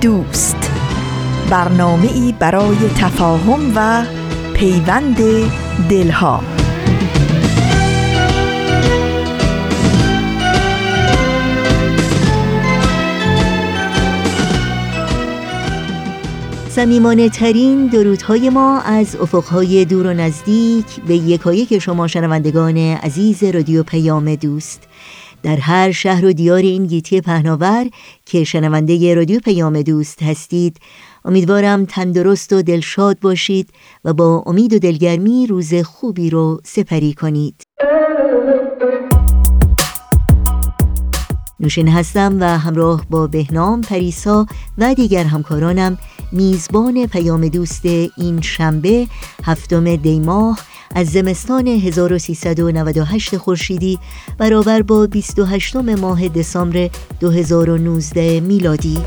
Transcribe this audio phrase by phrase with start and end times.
[0.00, 0.70] دوست.
[1.50, 4.04] برنامه ای برای تفاهم و
[4.54, 5.16] پیوند
[5.90, 6.42] دلها.
[16.68, 23.82] سمیمانه ترین درودهای ما از افقهای دور و نزدیک به یکایک شما شنوندگان عزیز رادیو
[23.82, 24.89] پیام دوست.
[25.42, 27.86] در هر شهر و دیار این گیتی پهناور
[28.26, 30.76] که شنونده رادیو پیام دوست هستید.
[31.24, 33.70] امیدوارم تندرست و دلشاد باشید
[34.04, 37.62] و با امید و دلگرمی روز خوبی رو سپری کنید.
[41.60, 44.46] نوشین هستم و همراه با بهنام پریسا
[44.78, 45.98] و دیگر همکارانم
[46.32, 49.06] میزبان پیام دوست این شنبه
[49.44, 50.58] هفتم دیماه
[50.94, 53.98] از زمستان 1398 خورشیدی
[54.38, 58.98] برابر با 28 ماه دسامبر 2019 میلادی.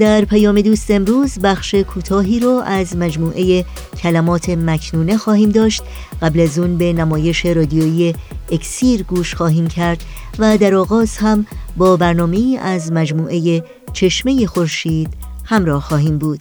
[0.00, 3.64] در پیام دوست امروز بخش کوتاهی رو از مجموعه
[4.02, 5.82] کلمات مکنونه خواهیم داشت.
[6.22, 8.14] قبل از اون به نمایش رادیویی
[8.52, 10.04] اکسیر گوش خواهیم کرد
[10.38, 15.08] و در آغاز هم با برنامه از مجموعه چشمه خورشید
[15.44, 16.40] همراه خواهیم بود.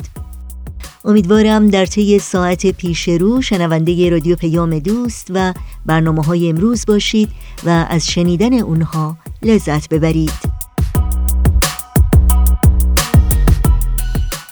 [1.06, 5.54] امیدوارم در طی ساعت پیش رو شنونده رادیو پیام دوست و
[5.86, 7.30] برنامه های امروز باشید
[7.66, 10.63] و از شنیدن اونها لذت ببرید.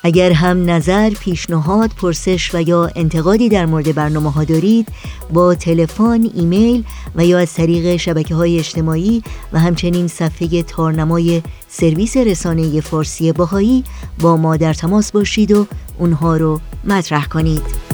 [0.04, 4.88] اگر هم نظر، پیشنهاد، پرسش و یا انتقادی در مورد برنامه ها دارید
[5.34, 6.84] با تلفن، ایمیل
[7.16, 9.24] و یا از طریق شبکه های اجتماعی
[9.54, 13.84] و همچنین صفحه تارنمای سرویس رسانه فارسی باهایی
[14.20, 15.68] با ما در تماس باشید و
[15.98, 17.91] اونها رو مطرح کنید.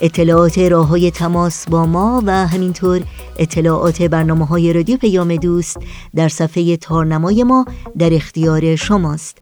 [0.00, 3.02] اطلاعات راه های تماس با ما و همینطور
[3.38, 5.78] اطلاعات برنامه های رادیو پیام دوست
[6.14, 7.64] در صفحه تارنمای ما
[7.98, 9.38] در اختیار شماست.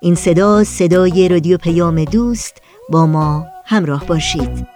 [0.00, 4.66] این صدا صدای رادیو پیام دوست با ما همراه باشید.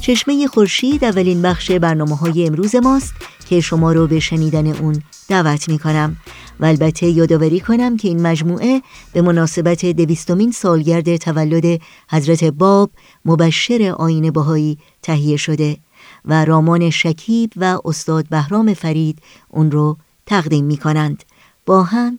[0.00, 3.14] چشمه خورشید اولین بخش برنامه های امروز ماست
[3.48, 6.16] که شما رو به شنیدن اون دعوت می کنم
[6.60, 8.82] و البته یادآوری کنم که این مجموعه
[9.12, 11.80] به مناسبت دویستمین سالگرد تولد
[12.10, 12.90] حضرت باب
[13.24, 15.76] مبشر آین باهایی تهیه شده
[16.24, 21.22] و رامان شکیب و استاد بهرام فرید اون رو تقدیم می کنند
[21.66, 22.18] با هم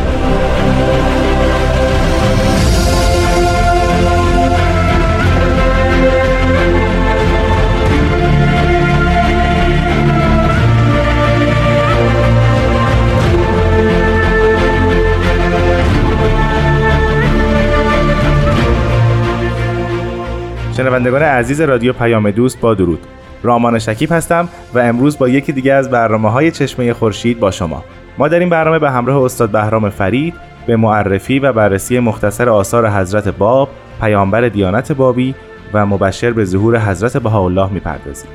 [20.81, 22.99] شنوندگان عزیز رادیو پیام دوست با درود.
[23.43, 27.83] رامان شکیب هستم و امروز با یکی دیگه از برنامه های چشمه خورشید با شما.
[28.17, 30.33] ما در این برنامه به همراه استاد بهرام فرید
[30.67, 33.69] به معرفی و بررسی مختصر آثار حضرت باب
[34.01, 35.35] پیامبر دیانت بابی
[35.73, 38.31] و مبشر به ظهور حضرت بهاءالله می‌پردازیم.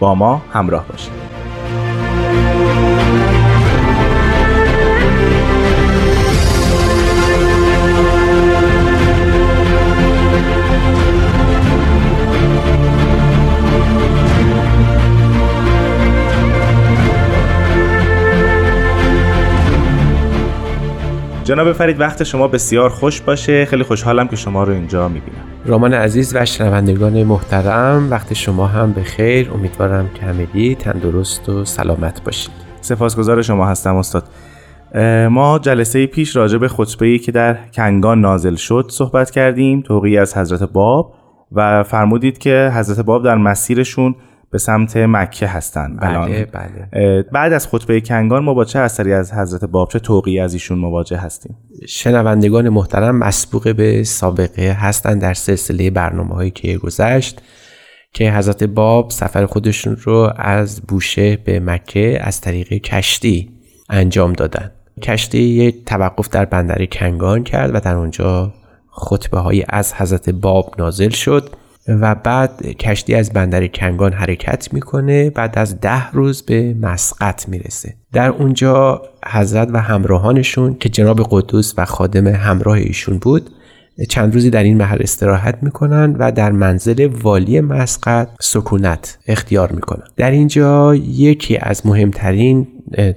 [0.00, 1.39] با ما همراه باشید.
[21.50, 23.64] جناب فرید وقت شما بسیار خوش باشه.
[23.64, 25.38] خیلی خوشحالم که شما رو اینجا می‌بینم.
[25.66, 31.64] رامان عزیز و شنوندگان محترم وقت شما هم به خیر امیدوارم که همگی تندرست و
[31.64, 32.52] سلامت باشید.
[32.80, 34.24] سپاسگزار شما هستم استاد.
[35.30, 40.18] ما جلسه پیش راجع به خطبه ای که در کنگان نازل شد صحبت کردیم توقی
[40.18, 41.14] از حضرت باب.
[41.52, 44.14] و فرمودید که حضرت باب در مسیرشون
[44.50, 47.22] به سمت مکه هستند بله بله.
[47.22, 50.78] بعد از خطبه کنگان ما با چه اثری از حضرت باب چه توقی از ایشون
[50.78, 51.56] مواجه هستیم؟
[51.88, 57.42] شنوندگان محترم مسبوق به سابقه هستند در سلسله برنامه هایی که گذشت
[58.12, 63.50] که حضرت باب سفر خودشون رو از بوشه به مکه از طریق کشتی
[63.90, 64.70] انجام دادن.
[65.02, 68.54] کشتی یک توقف در بندر کنگان کرد و در اونجا
[68.90, 71.50] خطبه های از حضرت باب نازل شد.
[72.00, 75.30] و بعد کشتی از بندر کنگان حرکت می‌کنه.
[75.30, 77.94] بعد از ده روز به مسقط می‌رسه.
[78.12, 83.50] در اونجا حضرت و همراهانشون که جناب قدوس و خادم همراه ایشون بود
[84.08, 90.04] چند روزی در این محل استراحت می‌کنن و در منزل والی مسقط سکونت اختیار می‌کنن.
[90.16, 92.66] در اینجا یکی از مهمترین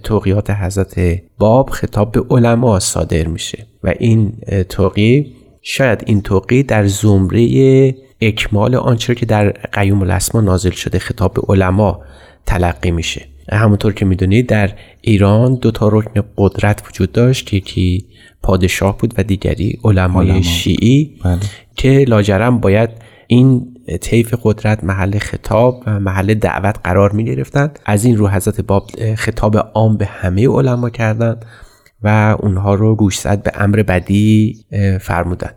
[0.03, 3.65] توقیات حضرت باب خطاب به علما صادر میشه.
[3.83, 4.33] و این
[4.69, 7.95] توقی شاید این توقی در زمره
[8.27, 12.01] اکمال آنچه که در قیوم الاسما نازل شده خطاب به علما
[12.45, 14.71] تلقی میشه همونطور که می‌دونید در
[15.01, 18.05] ایران دو تا رکن قدرت وجود داشت یکی
[18.43, 20.41] پادشاه بود و دیگری علمای علما.
[20.41, 21.39] شیعی بله.
[21.75, 22.89] که لاجرم باید
[23.27, 23.67] این
[24.01, 28.89] طیف قدرت محل خطاب و محل دعوت قرار می گرفتن از این رو حضرت باب
[29.15, 31.45] خطاب عام به همه علما کردند
[32.03, 34.57] و اونها رو گوشزد به امر بدی
[35.01, 35.55] فرمودند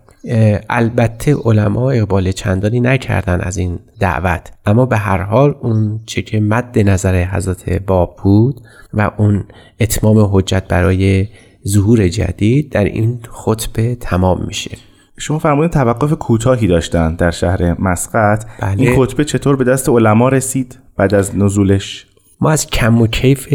[0.71, 4.53] البته علما اقبال چندانی نکردن از این دعوت.
[4.67, 8.61] اما به هر حال اون چه که مد نظر حضرت باب بود
[8.95, 9.45] و اون
[9.81, 11.29] اتمام حجت برای
[11.69, 14.71] ظهور جدید در این خطبه تمام میشه.
[15.19, 18.45] شما فرمودین توقف کوتاهی داشتن در شهر مسقط.
[18.61, 18.83] بله.
[18.83, 22.07] این خطبه چطور به دست علما رسید بعد از نزولش؟
[22.41, 23.55] ما از کم و کیف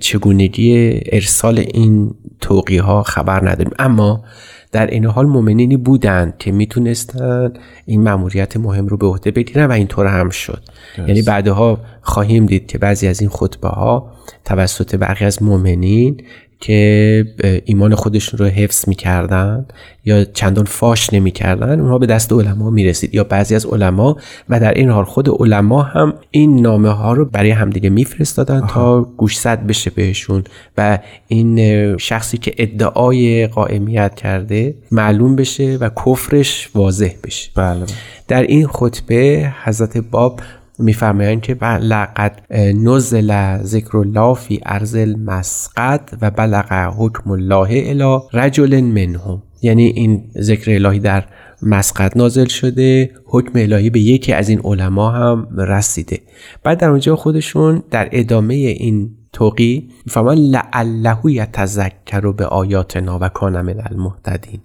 [0.00, 3.72] چگونگی ارسال این توقی ها خبر نداریم.
[3.78, 4.24] اما
[4.72, 7.52] در این حال مؤمنینی بودند که می‌تونستن
[7.86, 10.62] این مأموریت مهم رو به عهده بگیرن و اینطور هم شد.
[10.98, 14.12] یعنی بعدها خواهیم دید که بعضی از این خطبه ها
[14.44, 16.22] توسط برخی از مؤمنین
[16.60, 19.66] که ایمان خودشون رو حفظ می‌کردن
[20.04, 24.16] یا چندان فاش نمی‌کردن اونها به دست علما می‌رسید یا بعضی از علما
[24.48, 29.02] و در این حال خود علما هم این نامه ها رو برای همدیگه میفرستادن تا
[29.02, 30.44] گوشزد بشه بهشون
[30.78, 30.98] و
[31.28, 37.86] این شخصی که ادعای قائمیت کرده معلوم بشه و کفرش واضح بشه بله.
[38.28, 40.40] در این خطبه حضرت باب
[40.78, 42.42] میفرمایند که لقد
[42.84, 49.42] نزل ذکر الله فی ارض المسقط و بلغ حکم الله الی رجل منهم.
[49.62, 51.24] یعنی این ذکر الهی در
[51.62, 56.18] مسقط نازل شده حکم الهی به یکی از این علما هم رسیده.
[56.62, 63.60] بعد در اونجا خودشون در ادامه این توقی میفرمان لعله یتذکر به آیاتنا و کان
[63.60, 64.60] من المهتدین.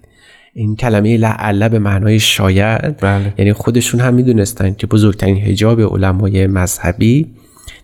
[0.54, 3.34] این کلمه لعله به معنای شاید بله.
[3.38, 7.34] یعنی خودشون هم می‌دونستن که بزرگترین هجاب علمای مذهبی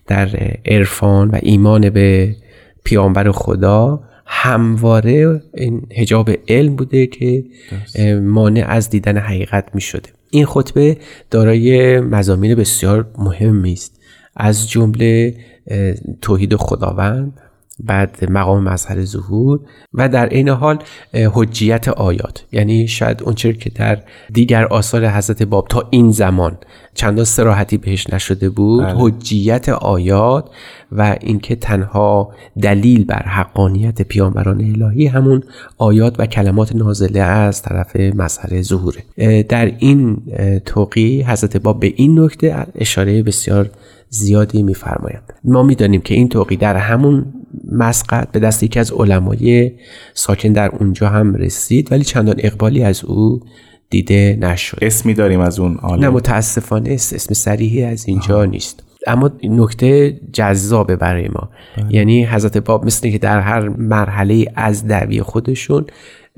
[0.07, 0.29] در
[0.67, 2.37] عرفان و ایمان به
[2.85, 7.45] پیامبر خدا همواره این هجاب علم بوده که
[8.23, 10.97] مانع از دیدن حقیقت می شده این خطبه
[11.31, 14.01] دارای مزامین بسیار مهمی است.
[14.37, 15.35] از جمله
[16.23, 17.33] توحید خداوند
[17.81, 19.61] بعد مقام مظهر ظهور
[19.95, 20.79] و در این حال
[21.33, 22.45] حجیت آیات.
[22.53, 23.99] یعنی شاید اونچه که در
[24.33, 26.59] دیگر آثار حضرت باب تا این زمان
[26.95, 28.95] چندان سراحتی بهش نشده بود بله.
[28.99, 30.51] حجیت آیات
[30.93, 35.43] و اینکه تنها دلیل بر حقانیت پیامبران الهی همون
[35.79, 39.03] آیات و کلمات نازله از طرف مظهر ظهوره.
[39.43, 40.17] در این
[40.65, 43.71] توقی حضرت باب به این نکته اشاره بسیار
[44.11, 47.27] زیادی میفرمایند ما می‌دانیم که این توقی در همون
[47.73, 49.73] مسقط به دست یکی از علمای
[50.15, 53.41] ساکن در اونجا هم رسید ولی چندان اقبالی از او
[53.91, 54.79] دیده نشد.
[54.83, 56.01] اسمی داریم از اون عالم.
[56.01, 58.83] نه متاسفانه اسم سریحی از اینجا نیست.
[59.07, 61.51] اما نکته جذابه برای ما.
[61.77, 61.95] بله.
[61.95, 65.87] یعنی حضرت باب مثل که در هر مرحله از دعوی خودشون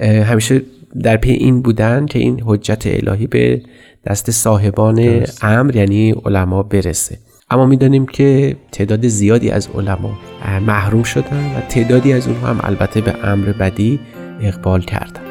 [0.01, 0.63] همیشه
[1.03, 3.63] در پی این بودن که این حجت الهی به
[4.05, 7.19] دست صاحبان امر یعنی علما برسه.
[7.51, 10.19] اما می‌دانیم که تعداد زیادی از علما
[10.67, 14.01] محروم شدن و تعدادی از اونها هم البته به امر بدی
[14.41, 15.30] اقبال کردن.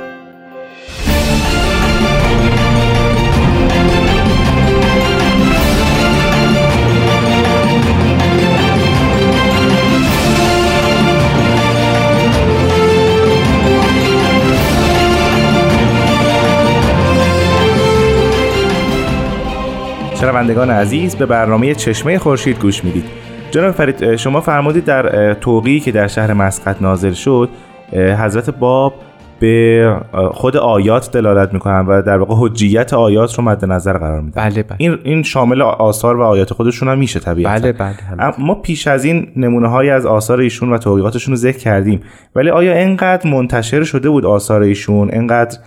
[20.19, 23.03] شنوندگان عزیز به برنامه چشمه خورشید گوش می‌دید.
[23.51, 27.49] جناب فرید شما فرمودید در توقیی که در شهر مسقط نازل شد
[27.93, 28.93] حضرت باب
[29.39, 29.95] به
[30.31, 34.49] خود آیات دلالت می‌کنن و در واقع حجیت آیات رو مد نظر قرار میدن.
[34.49, 34.75] بله بله.
[34.77, 37.59] این این شامل آثار و آیات خودشون هم میشه طبیعتا.
[37.59, 41.57] بله بله ما پیش از این نمونه های از آثار ایشون و توقیقاتشون رو ذکر
[41.57, 42.01] کردیم.
[42.35, 45.57] ولی آیا انقدر منتشر شده بود آثار ایشون؟ انقدر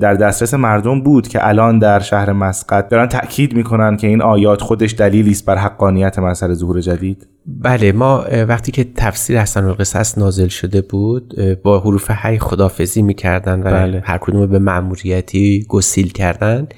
[0.00, 4.62] در دسترس مردم بود که الان در شهر مسقط دارن تاکید می‌کنن که این آیات
[4.62, 10.18] خودش دلیلی است بر حقانیت مسئله ظهور جدید؟ بله ما وقتی که تفسیر حسن القصص
[10.18, 14.02] نازل شده بود با حروف حی خدافزی می‌کردن و بله.
[14.04, 16.68] هر کدوم به مأموریتی گسیل کردن.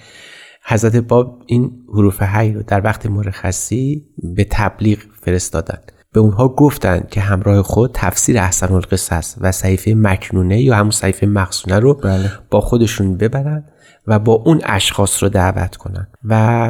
[0.68, 4.02] حضرت باب این حروف حی رو در وقت مرخصی
[4.36, 5.78] به تبلیغ فرستادن.
[6.16, 11.26] به اونها گفتند که همراه خود تفسیر احسن القصص و صحیفه مکنونه یا همون صحیفه
[11.26, 12.30] مخصونه رو بله.
[12.50, 13.64] با خودشون ببرن
[14.06, 16.68] و با اون اشخاص رو دعوت کنن و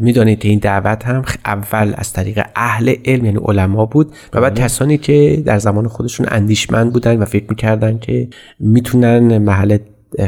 [0.00, 4.54] می‌دانید که این دعوت هم اول از طریق اهل علم یعنی علما بود و بعد
[4.54, 4.64] بله.
[4.64, 8.28] کسانی که در زمان خودشون اندیشمند بودن و فکر می‌کردن که
[8.60, 9.78] می‌تونن محل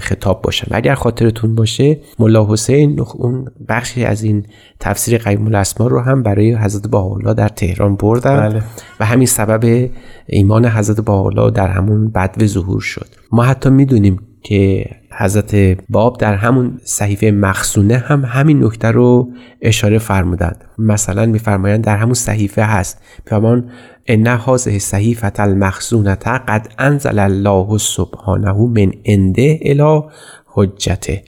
[0.00, 4.46] خطاب باشن و اگر خاطرتون باشه ملا حسین اون بخشی از این
[4.80, 8.48] تفسیر قیم الاسما رو هم برای حضرت باحالا در تهران بردن.
[8.48, 8.62] بله.
[9.00, 9.90] و همین سبب
[10.26, 13.06] ایمان حضرت باحالا در همون بدو ظهور شد.
[13.32, 15.54] ما حتی می‌دونیم که حضرت
[15.88, 19.28] باب در همون صحیفه مخصونه هم همین نکته رو
[19.62, 20.64] اشاره فرمودند.
[20.78, 23.02] مثلا میفرمایند در همون صحیفه هست.
[23.26, 23.70] پیامان
[24.06, 30.00] ان هذه صحیفه المخزونه قد انزل الله سبحانه من عنده الی
[30.46, 31.22] حجته.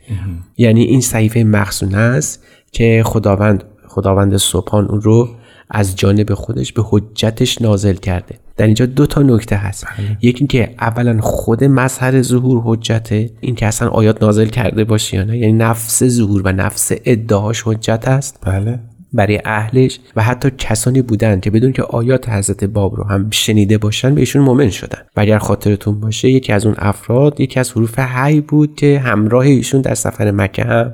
[0.56, 5.28] یعنی این صحیفه مخزونه است که خداوند خداوند سبحان اون رو
[5.70, 8.34] از جانب خودش به حجتش نازل کرده.
[8.56, 9.86] در اینجا دو تا نکته هست.
[9.98, 10.18] بله.
[10.22, 15.24] یکی اینکه اولا خود مظهر ظهور حجته این که اصلا آیات نازل کرده باشه یا
[15.24, 15.38] نه.
[15.38, 18.38] یعنی نفس ظهور و نفس ادعاش حجت است.
[18.42, 18.78] بله.
[19.12, 23.78] برای اهلش و حتی کسانی بودند که بدون که آیات حضرت باب رو هم شنیده
[23.78, 24.98] باشن بهشون مؤمن شدن.
[25.16, 29.44] و اگر خاطرتون باشه یکی از اون افراد یکی از حروف حی بود که همراه
[29.44, 30.92] ایشون در سفر مکه هم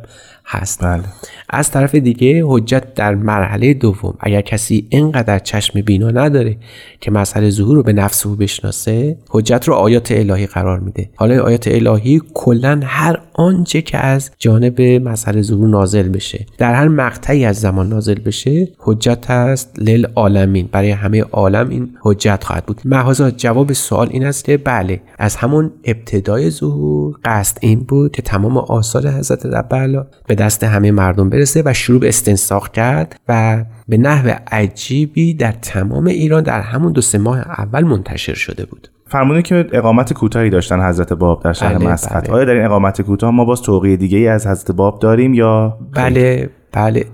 [0.53, 0.85] هست.
[0.85, 1.03] بله.
[1.51, 6.57] از طرف دیگه حجت در مرحله دوم اگر کسی اینقدر چشم بینا نداره
[7.01, 11.11] که مسئله ظهور رو به نفس او بشناسه حجت رو آیات الهی قرار میده.
[11.17, 16.89] حالا آیات الهی کلا هر آنچه که از جانب مسئله ظهور نازل بشه در هر
[16.89, 19.79] مقطعی از زمان نازل بشه حجت هست
[20.17, 22.81] عالمین برای همه عالم این حجت خواهد بود.
[22.85, 28.23] محضا جواب سوال این است که بله از همون ابتدای ظهور قصد این بود که
[28.23, 33.65] تمام آثار حضرت رب به دست همه مردم برسه و شروع به استنساخ کرد و
[33.89, 38.89] به نحو عجیبی در تمام ایران در همون دو سه ماه اول منتشر شده بود.
[39.07, 42.25] فرمودید که اقامت کوتاهی داشتن حضرت باب در شهر بله مسقط.
[42.25, 42.35] بله.
[42.35, 45.79] آیا در این اقامت کوتاه ما باز توقیه دیگه ای از حضرت باب داریم یا؟
[45.95, 47.05] بله بله.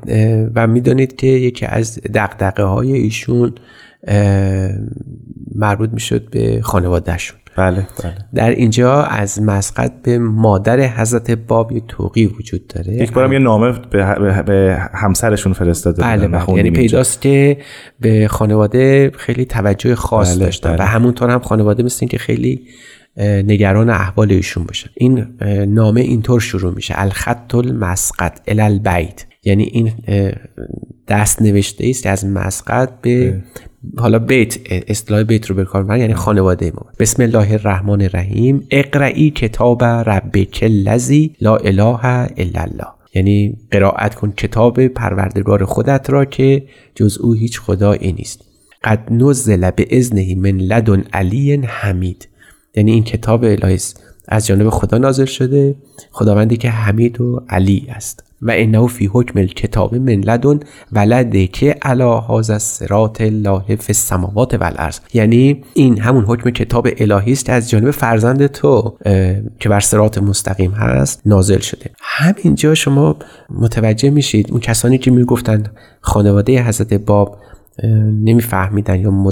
[0.55, 3.53] و می‌دانید که یکی از دقدقه های ایشون
[5.55, 7.39] مربوط می‌شد به خانوادهشون.
[7.59, 8.15] بله بله.
[8.35, 12.95] در اینجا از مسقط به مادر حضرت باب یه توقی وجود داره.
[12.95, 16.57] یک بارم یه نامه به, به همسرشون فرستاده بله بله.
[16.57, 17.59] یعنی پیداست که
[18.01, 20.83] به خانواده خیلی توجه خاص بله داشتن بله.
[20.83, 22.67] و همونطور هم خانواده مثل که خیلی
[23.21, 25.27] نگران احوال ایشون باشن این
[25.69, 26.95] نامه اینطور شروع میشه.
[26.97, 29.93] الخط المسقط الالبیت یعنی این
[31.09, 33.43] دست نوشته است از مسقط به
[33.99, 34.59] حالا بیت
[34.89, 36.87] اصطلاح بیت رو بکار یعنی خانواده ما.
[36.99, 38.67] بسم الله الرحمن الرحیم.
[38.71, 42.05] اقرئی کتاب ربک الذی لا اله
[42.37, 42.89] الا الله.
[43.15, 46.63] یعنی قرائت کن کتاب پروردگار خودت را که
[46.95, 48.45] جز او هیچ خدایی نیست.
[48.85, 52.29] قد نزل به اذنه من لدن علی حمید.
[52.77, 53.79] یعنی این کتاب الهی
[54.29, 55.77] از جانب خدا نازل شده
[56.11, 58.28] خداوندی که حمید و علی است.
[58.43, 60.61] و انه فی حکم الکتاب من لدن
[60.93, 67.33] ولده که علا هاز الصراط الله فی السماوات و یعنی این همون حکم کتاب الهی
[67.33, 68.99] است از جانب فرزند تو
[69.61, 71.91] که بر صراط مستقیم هست نازل شده.
[72.01, 73.17] همینجا شما
[73.51, 77.39] متوجه میشید اون کسانی که می‌گفتند خانواده حضرت باب
[78.23, 79.31] نمیفهمیدن یا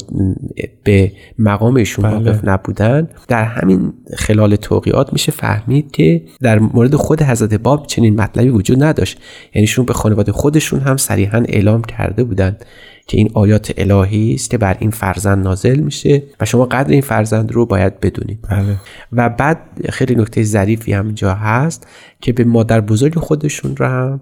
[0.84, 2.52] به مقامشون واقف بله.
[2.52, 8.48] نبودن در همین خلال توقیات میشه فهمید که در مورد خود حضرت باب چنین مطلبی
[8.48, 9.20] وجود نداشت
[9.54, 12.64] یعنی شون به خانواده خودشون هم صریحا اعلام کرده بودند
[13.06, 17.00] که این آیات الهی است که بر این فرزند نازل میشه و شما قدر این
[17.00, 18.76] فرزند رو باید بدونید بله.
[19.12, 19.58] و بعد
[19.90, 21.86] خیلی نکته ظریفی هم جا هست
[22.20, 24.20] که به مادر بزرگ خودشون رو هم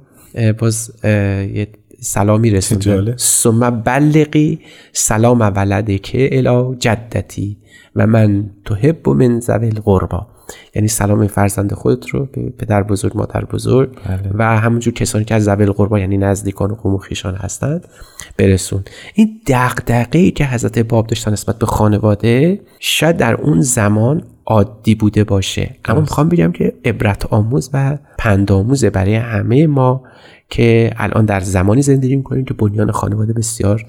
[0.58, 1.68] باز یه
[2.04, 4.60] سلامی رسونده ثم بلقی
[4.92, 7.56] سلام ولده که الا جدتی
[7.96, 10.26] و من تحب من زویل القربا.
[10.74, 14.30] یعنی سلام فرزند خودت رو به پدر بزرگ مادر بزرگ بله.
[14.34, 17.88] و همونجور کسانی که از زبل قربا یعنی نزدیکان و قوم و خیشان هستند
[18.36, 18.84] برسون.
[19.14, 24.94] این دغدغه ای که حضرت باب داشتن نسبت به خانواده شاید در اون زمان عادی
[24.94, 25.76] بوده باشه.
[25.84, 30.02] اما می‌خوام بگم که عبرت آموز و پندآموزه برای همه ما.
[30.48, 33.86] که الان در زمانی زندگی می‌کنیم که بنیان خانواده بسیار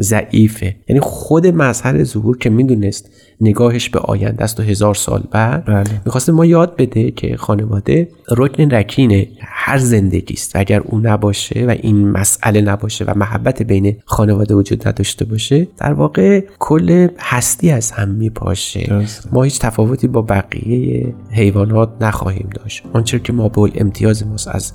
[0.00, 3.10] ضعیفه یعنی خود مظهر ظهور که می‌دونست
[3.40, 5.84] نگاهش به آینده است و هزار سال بعد بله.
[6.04, 11.66] می‌خواسته ما یاد بده که خانواده رکن رکین هر زندگی است و اگر او نباشه
[11.66, 17.70] و این مسئله نباشه و محبت بین خانواده وجود نداشته باشه در واقع کل هستی
[17.70, 19.28] از هم میپاشه درسته.
[19.32, 24.72] ما هیچ تفاوتی با بقیه حیوانات نخواهیم داشت آنچه که ما به امتیاز ماست از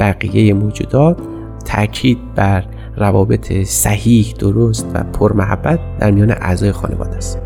[0.00, 1.18] بقیه موجودات
[1.64, 2.64] تاکید بر
[2.96, 7.38] روابط صحیح درست و پرمحبت در میان اعضای خانواده است.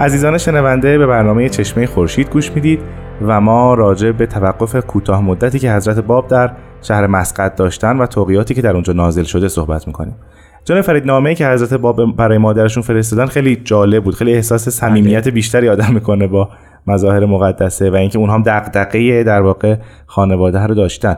[0.00, 2.80] عزیزان شنونده به برنامه چشمه خورشید گوش می‌دید
[3.26, 6.52] و ما راجع به توقف کوتاه مدتی که حضرت باب در
[6.82, 10.16] شهر مسقط داشتن و توقیاتی که در اونجا نازل شده صحبت می‌کنیم.
[10.64, 15.28] جان فرید نامه‌ای که حضرت باب برای مادرشون فرستادن خیلی جالب بود خیلی احساس صمیمیت
[15.28, 16.48] بیشتری آدم می‌کنه با
[16.86, 21.16] مظاهر مقدسه و اینکه اونها هم دغدغه در واقع خانواده رو داشتن.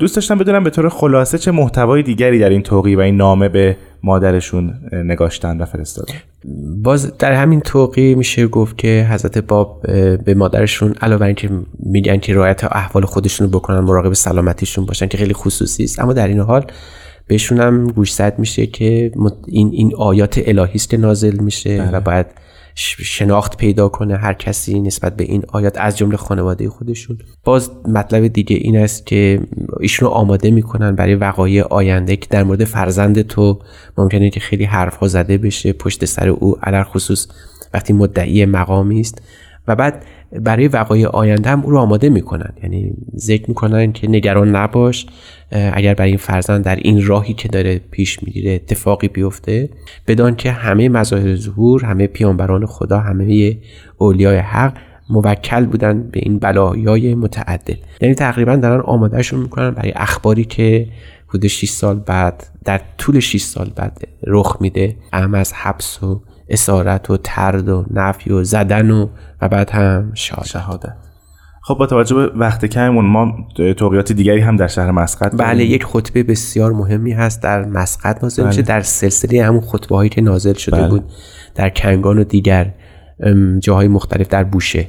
[0.00, 3.48] دوست داشتم بدونم به طور خلاصه چه محتوای دیگری در این توقی و این نامه
[3.48, 6.14] به مادرشون نگاشتن و فرستادن.
[6.82, 9.82] باز در همین توقی میشه گفت که حضرت باب
[10.24, 15.06] به مادرشون علاوه بر اینکه میگن که رعایت احوال خودشون رو بکنن مراقب سلامتیشون باشن
[15.06, 16.00] که خیلی خصوصی است.
[16.00, 16.66] اما در این حال
[17.26, 19.12] بهشون هم گوشزد میشه که
[19.46, 21.90] این این آیات الهی است که نازل میشه بله.
[21.90, 22.26] و باید
[22.74, 27.18] شناخت پیدا کنه هر کسی نسبت به این آیات از جمله خانواده خودشون.
[27.44, 29.40] باز مطلب دیگه این است که
[29.80, 33.58] ایشون آماده می‌کنن برای وقایع آینده که در مورد فرزند تو
[33.98, 37.28] ممکنه که خیلی حرف ها زده بشه پشت سر او علر خصوص
[37.74, 39.22] وقتی مدعی مقامی است.
[39.68, 40.04] و بعد
[40.40, 42.52] برای وقایع آینده هم او رو آماده می‌کنن.
[42.62, 45.06] یعنی ذکر می‌کنن که نگران نباش
[45.50, 49.68] اگر برای این فرزند در این راهی که داره پیش می‌گیره اتفاقی بیفته
[50.06, 53.58] بدان که همه مظاهر ظهور همه پیانبران خدا همه
[53.98, 54.76] اولیای حق
[55.10, 60.88] موکل بودن به این بلایای متعدد یعنی تقریبا دارن آمادهشون می‌کنن برای اخباری که
[61.28, 64.96] حدود 6 سال بعد در طول 6 سال بعد رخ میده.
[65.12, 69.08] اهم از حبس و اسارت و ترد و نفی و زدن و
[69.42, 70.96] و بعد هم شهادت, شهادت.
[71.66, 75.84] خب با توجه به وقت کممون ما توقیات دیگری هم در شهر مسقط بله یک
[75.84, 78.50] خطبه بسیار مهمی هست در مسقط نازل بله.
[78.50, 80.88] میشه در سلسله همون خطبه هایی که نازل شده بله.
[80.88, 81.04] بود
[81.54, 82.74] در کنگان و دیگر
[83.58, 84.86] جاهای مختلف در بوشه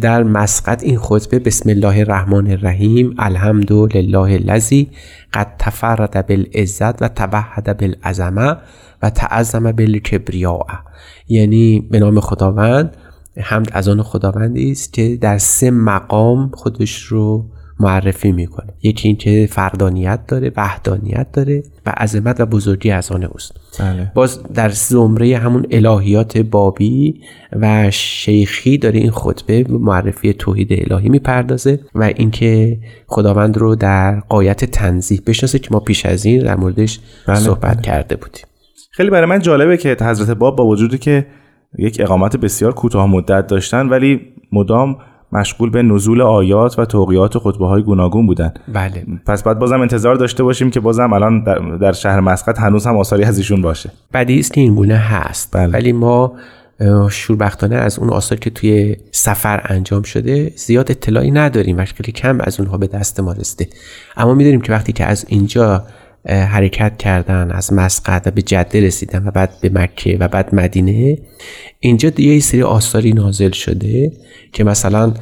[0.00, 4.90] در مسقط این خطبه بسم الله الرحمن الرحیم الحمد لله الذی
[5.32, 8.56] قد تفرد بالعزت و توحد بالعظمه
[9.02, 10.66] و تعظم بالکبریاء.
[11.28, 12.96] یعنی به نام خداوند
[13.36, 17.44] حمد از آن خداوندی است که در سه مقام خودش رو
[17.80, 23.52] معرفی می‌کنه یکی اینکه فردانیت داره وحدانیت داره و عظمت و بزرگی از آن اوست
[23.80, 24.12] بله.
[24.14, 27.20] باز در زمره همون الهیات بابی
[27.52, 34.64] و شیخی داره این خطبه معرفی توحید الهی می‌پردازه و اینکه خداوند رو در قایت
[34.64, 37.36] تنظیح بشناسه که ما پیش از این در موردش بله.
[37.36, 37.82] صحبت بله.
[37.82, 38.44] کرده بودیم
[38.90, 41.26] خیلی برای من جالبه که حضرت باب با وجودی که
[41.78, 44.20] یک اقامت بسیار کوتاه مدت داشتن ولی
[44.52, 44.98] مدام
[45.32, 48.52] مشغول به نزول آیات و توقیات خطبه های گوناگون بودن.
[48.68, 49.06] بله.
[49.26, 52.96] پس بعد بازم انتظار داشته باشیم که بازم الان در, در شهر مسقط هنوز هم
[52.96, 53.90] آثاری از ایشون باشه.
[54.14, 55.56] بدی است که این گونه هست.
[55.56, 55.72] بله.
[55.72, 56.32] ولی ما
[57.10, 61.78] شوربختانه از اون آثار که توی سفر انجام شده زیاد اطلاعی نداریم.
[61.78, 63.68] و خیلی کم از اونها به دست ما رسیده.
[64.16, 65.82] اما می‌دونیم که وقتی که از اینجا
[66.28, 71.18] حرکت کردن از مسقط و به جده رسیدن و بعد به مکه و بعد مدینه.
[71.80, 74.12] اینجا یه سری آثاری نازل شده
[74.52, 75.14] که مثلا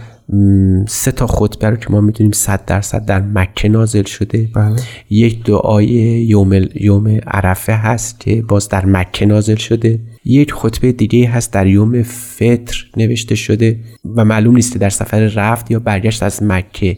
[0.89, 4.49] سه تا خطبه رو که ما می‌دونیم صد درصد در مکه نازل شده.
[4.55, 4.81] بله.
[5.11, 5.87] یک دعای
[6.29, 10.01] یوم, یوم عرفه هست که باز در مکه نازل شده.
[10.25, 13.81] یک خطبه دیگه هست در یوم فطر نوشته شده
[14.17, 16.97] و معلوم نیست در سفر رفت یا برگشت از مکه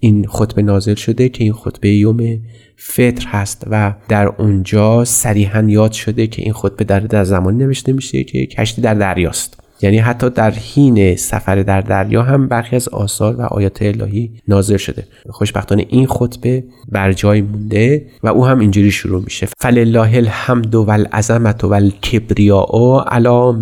[0.00, 2.38] این خطبه نازل شده که این خطبه یوم
[2.76, 7.92] فطر هست و در اونجا صریحا یاد شده که این خطبه در در زمانی نوشته
[7.92, 9.63] میشه که کشتی در دریاست.
[9.84, 14.76] یعنی حتی در حین سفر در دریا هم برخی از آثار و آیات الهی نازل
[14.76, 15.04] شده.
[15.30, 19.48] خوشبختانه این خطبه بر جای مونده و او هم اینجوری شروع میشه.
[19.58, 23.52] فلله الحمد و العظمت و الکبریاء علی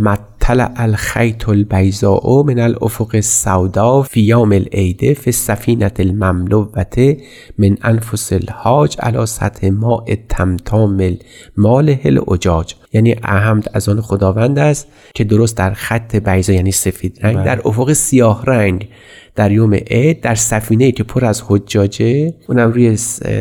[0.44, 7.16] طلع الخیط البیزاء من الافق السودا فی یوم العید فی السفینه المملوته
[7.58, 11.16] من انفس الحاج علی سطح ماء تمتام
[11.56, 17.18] ماله الاجاج یعنی احمد از آن خداوند است که درست در خط بیزا یعنی سفید
[17.22, 17.44] رنگ بله.
[17.44, 18.88] در افق سیاه رنگ
[19.34, 22.96] در یوم عید در سفینه که پر از حجاجه اونم روی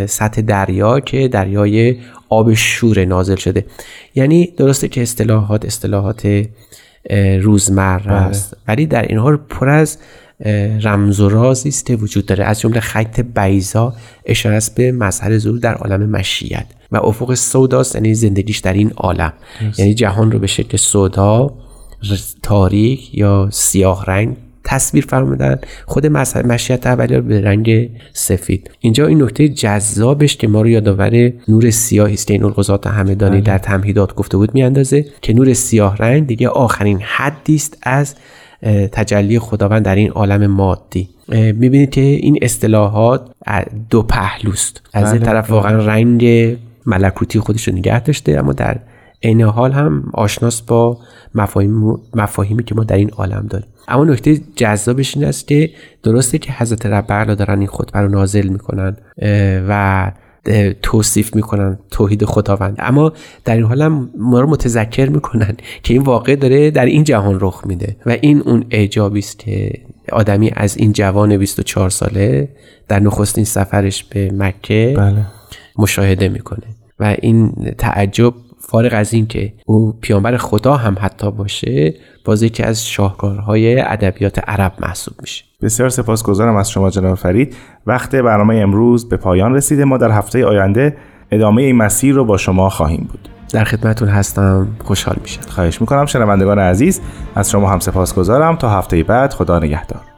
[0.06, 1.96] سطح دریا که دریای
[2.30, 3.66] آب شور نازل شده
[4.16, 6.46] یعنی درسته که اصطلاحات اصطلاحات
[7.42, 8.14] روزمره بله.
[8.14, 8.58] است.
[8.68, 9.98] ولی در این حال پر از
[10.82, 12.44] رمز و رازی است وجود داره.
[12.44, 13.94] از جمله خط بیزا
[14.26, 18.92] اشاره است به مظهر ظهور در عالم مشیت و افق سوداست یعنی زندگیش در این
[18.98, 19.34] عالم.
[19.78, 21.54] یعنی جهان رو به شکل سودا
[22.44, 24.38] تاریک یا سیاه رنگ
[24.72, 30.62] تصویر فرمودن خود مشیت اولی رو به رنگ سفید اینجا این نکته جذابش که ما
[30.62, 33.42] رو یادآور نور سیاه است این القضات همدانی بله.
[33.42, 38.16] در تمهیدات گفته بود میاندازه که نور سیاه رنگ دیگه آخرین حدی است از
[38.92, 43.32] تجلی خداوند در این عالم مادی می‌بینید که این اصطلاحات
[43.90, 45.32] دو پهلوست از این بله.
[45.32, 48.80] طرف واقعا رنگ ملکوتی خودش رو نگه داشته اما در
[49.24, 50.98] عین حال هم آشناس با
[51.36, 53.68] مفاهیم مفاهیمی که ما در این عالم داریم.
[53.88, 55.70] اما نکته جذابش این است که
[56.04, 58.98] درسته که حضرت رب دارن این خطبه رو نازل می‌کنن
[59.68, 60.12] و
[60.82, 62.76] توصیف می‌کنن توحید خداوند.
[62.80, 63.14] اما
[63.46, 67.38] در این حال هم ما رو متذکر می‌کنن که این واقع داره در این جهان
[67.42, 67.96] رخ میده.
[68.06, 69.72] و این اون اعجابی است که
[70.12, 72.50] آدمی از این جوان 24 ساله
[72.88, 75.26] در نخستین سفرش به مکه بله.
[75.78, 76.66] مشاهده می‌کنه.
[77.00, 78.34] و این تعجب
[78.72, 81.94] فارغ از این که او پیانبر خدا هم حتی باشه
[82.26, 85.44] باز یکی از شاهکارهای ادبیات عرب محسوب میشه.
[85.62, 87.56] بسیار سپاسگزارم از شما جناب فرید.
[87.88, 89.86] وقت برنامه امروز به پایان رسیده.
[89.86, 90.98] ما در هفته آینده
[91.32, 93.30] ادامه این مسیر رو با شما خواهیم بود.
[93.54, 94.68] در خدمتون هستم.
[94.84, 95.42] خوشحال میشم.
[95.42, 97.02] خواهش می‌کنم شنوندگان عزیز
[97.36, 98.56] از شما هم سپاسگزارم.
[98.56, 100.11] تا هفته بعد خدا نگهدار.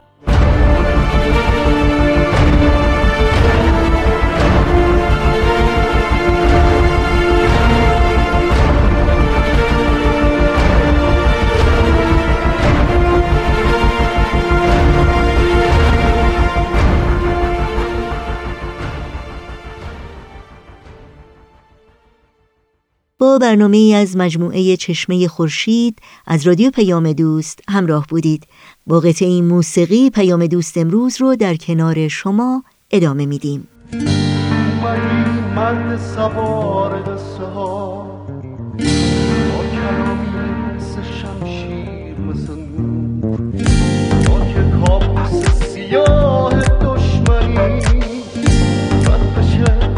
[23.34, 28.46] با برنامه از مجموعه چشمه خورشید از رادیو پیام دوست همراه بودید.
[28.86, 33.68] با قطعه موسیقی پیام دوست امروز رو در کنار شما ادامه میدیم.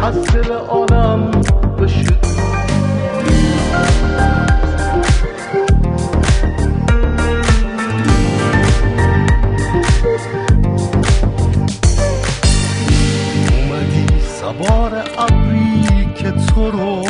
[0.02, 0.85] از دل آدم
[14.58, 17.02] سوار ابری که تو رو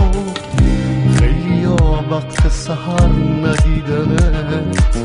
[1.18, 1.66] خیلی
[2.10, 3.08] وقت سهر
[3.42, 4.96] ندیدنت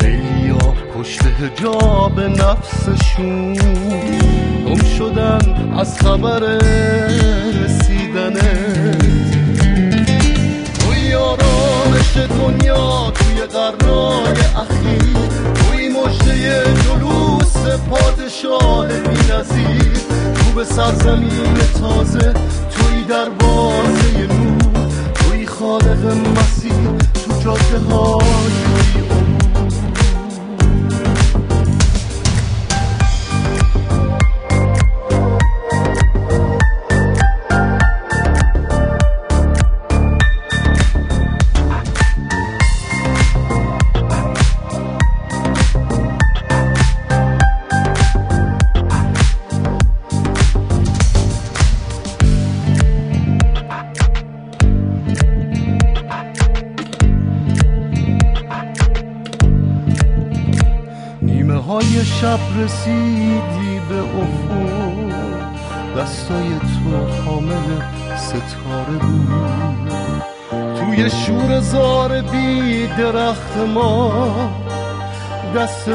[0.00, 3.52] خیلی ها پشت هجاب نفسشون
[4.66, 6.40] گم شدن از خبر
[7.64, 9.02] رسیدنت
[10.78, 17.56] توی آرامش دنیا توی قرنای اخیر توی مجده جلوس
[17.90, 19.32] پادشاه بی
[20.78, 22.37] سرزمین تازه.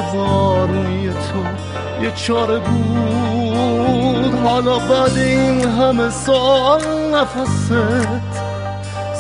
[0.02, 2.04] بارونی تو.
[2.04, 4.40] یه چاره بود.
[4.44, 6.82] حالا بعد این همه سال
[7.14, 7.74] نفست.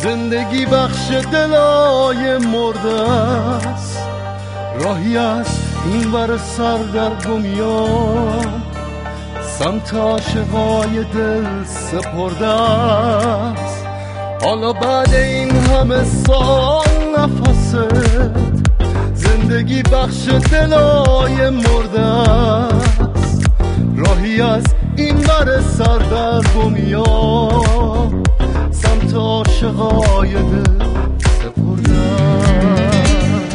[0.03, 3.11] زندگی بخش دلای مرده
[3.69, 3.99] است.
[4.79, 5.47] راهی از
[5.85, 8.63] این بر سر در گمیام
[9.59, 13.85] سمت عاشقای دل سپرده است.
[14.43, 16.92] حالا بعد این همه سال
[19.63, 22.27] زندگی بخش دلای مرده
[23.97, 24.63] راهی از
[24.95, 28.23] این بر سر در گمیام
[28.71, 30.85] سمت عاشقای دل
[31.19, 32.01] سپرده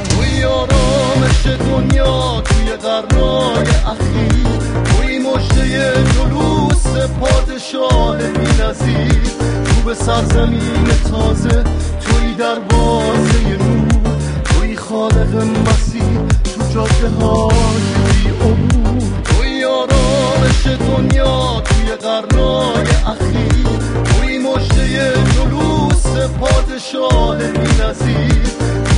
[0.09, 4.59] توی آرامش دنیا توی قرنای اخیر.
[4.85, 6.87] توی مجده جلوس
[7.21, 9.23] پادشاه بی نظیر
[9.65, 11.65] تو به سرزمین تازه
[12.01, 15.35] توی دروازه نور توی خالق
[16.79, 17.83] تو های
[18.23, 23.79] بی عبور توی آرامش دنیا توی قرنای اخیر.
[24.05, 28.43] توی مجده جلوس پادشاه بی نظیر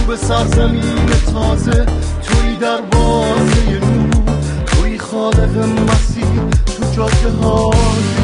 [0.08, 1.86] به سرزمین تازه
[2.22, 4.38] توی دروازه نور.
[4.66, 8.19] توی خالق مسیر تو جاده های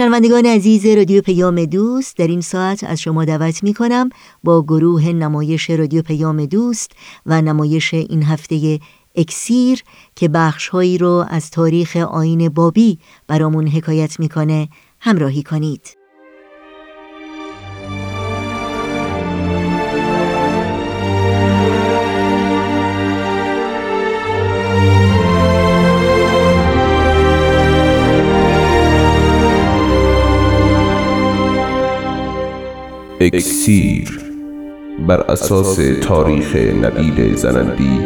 [0.00, 4.10] شنوندگان عزیز رادیو پیام دوست در این ساعت از شما دعوت می کنم
[4.44, 6.92] با گروه نمایش رادیو پیام دوست
[7.26, 8.78] و نمایش این هفته
[9.14, 9.82] اکسیر
[10.16, 14.68] که بخشهایی رو از تاریخ آین بابی برامون حکایت می‌کنه
[15.00, 15.99] همراهی کنید.
[33.22, 34.20] اکسیر
[35.06, 38.00] بر اساس تاریخ نبیل زنندی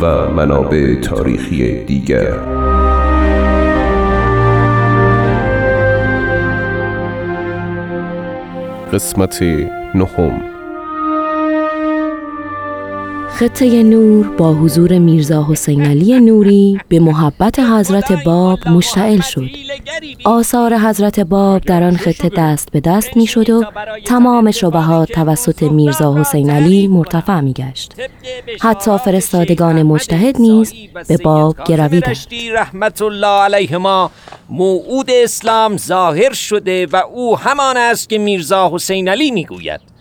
[0.00, 2.34] و منابع تاریخی دیگر.
[8.92, 9.42] قسمت
[9.94, 10.55] نهم.
[13.38, 19.48] خطه نور با حضور میرزا حسین علی نوری به محبت حضرت باب مشتعل شد.
[20.24, 23.64] آثار حضرت باب در آن خطه دست به دست می شد و
[24.04, 27.92] تمام شبهات توسط میرزا حسین علی مرتفع می گشت
[28.60, 30.74] حتی فرستادگان مجتهد نیز
[31.08, 34.10] به باب گرویدند رحمت الله علیهما
[34.48, 39.95] موعود اسلام ظاهر شده و او همان است که میرزا حسین علی می گوید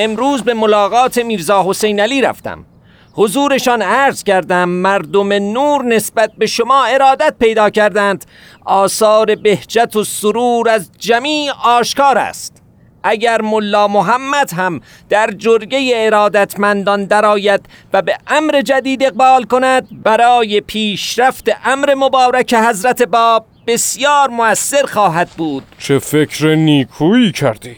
[0.00, 2.64] امروز به ملاقات میرزا حسین علی رفتم.
[3.12, 8.24] حضورشان عرض کردم مردم نور نسبت به شما ارادت پیدا کردند.
[8.64, 12.62] آثار بهجت و سرور از جمیع آشکار است.
[13.02, 17.60] اگر ملا محمد هم در جرگه ارادتمندان درآید
[17.92, 25.28] و به امر جدید اقبال کند برای پیشرفت امر مبارک حضرت باب بسیار موثر خواهد
[25.36, 25.62] بود.
[25.78, 27.76] چه فکر نیکویی کردی؟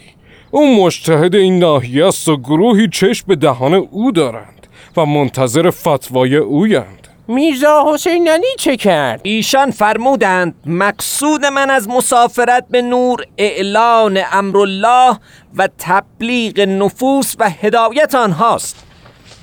[0.50, 6.36] او مشتهد این ناحیه است و گروهی چشم به دهان او دارند و منتظر فتوای
[6.36, 7.08] اویند.
[7.28, 15.18] میرزا حسین علی چه کرد؟ ایشان فرمودند مقصود من از مسافرت به نور اعلان امرالله
[15.56, 18.86] و تبلیغ نفوس و هدایت آنهاست.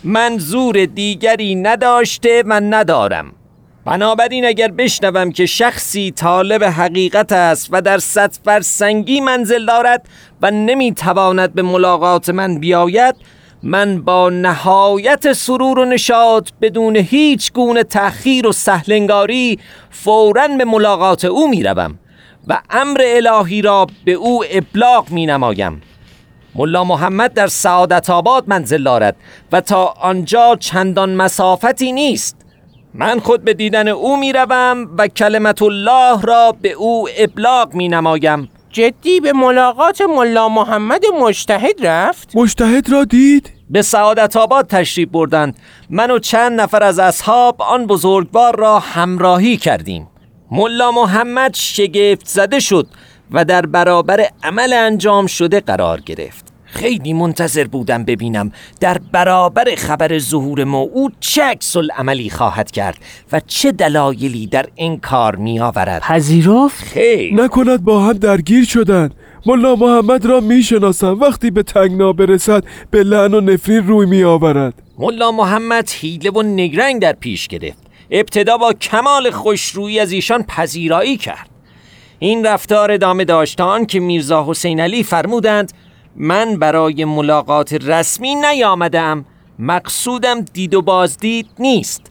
[0.03, 3.33] منظور دیگری نداشته و ندارم.
[3.87, 10.07] بنابراین اگر بشنوم که شخصی طالب حقیقت است و در صد فرسنگی منزل دارد
[10.41, 13.15] و نمی‌تواند به ملاقات من بیاید
[13.63, 21.25] من با نهایت سرور و نشاط بدون هیچ گونه تأخیر و سهلنگاری فوراً به ملاقات
[21.25, 21.99] او می‌روم
[22.47, 25.81] و امر الهی را به او ابلاغ می نمایم
[26.55, 29.15] ملا محمد در سعادت آباد منزل دارد
[29.51, 32.46] و تا آنجا چندان مسافتی نیست.
[32.93, 37.89] من خود به دیدن او می روم و کلمت الله را به او ابلاغ می
[37.89, 45.09] نمایم جدی به ملاقات ملا محمد مجتهد رفت؟ مجتهد را دید؟ به سعادت آباد تشریف
[45.09, 45.57] بردند
[45.89, 50.07] من و چند نفر از اصحاب آن بزرگوار را همراهی کردیم
[50.51, 52.87] ملا محمد شگفت زده شد
[53.31, 58.51] و در برابر عمل انجام شده قرار گرفت خیلی منتظر بودم ببینم.
[58.79, 62.97] در برابر خبر ظهور موعود چه عکس عملی خواهد کرد
[63.31, 67.33] و چه دلایلی در این کار می آورد پذیرفت؟ خیر.
[67.33, 69.13] نکند با هم درگیر شدند
[69.45, 71.19] ملا محمد را می‌شناسم.
[71.19, 76.41] وقتی به تنگنا برسد به لعن و نفرین روی می آورد ملا محمد حیله و
[76.41, 77.77] نگرنگ در پیش گرفت.
[78.11, 81.49] ابتدا با کمال خوشرویی از ایشان پذیرایی کرد.
[82.19, 85.73] این رفتار ادامه داشتان که میرزا حسین علی فرمودند
[86.17, 89.25] من برای ملاقات رسمی نیامدم.
[89.59, 92.01] مقصودم دید و بازدید نیست.